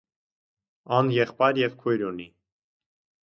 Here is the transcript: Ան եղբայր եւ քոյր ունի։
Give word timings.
Ան 0.99 1.11
եղբայր 1.17 1.61
եւ 1.63 1.77
քոյր 1.83 2.05
ունի։ 2.09 2.27